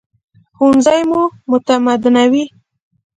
[0.55, 2.43] ښوونځی مو متمدنوي